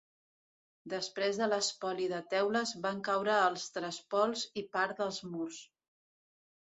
[0.93, 5.61] Després de l’espoli de teules van caure els trespols i part dels murs.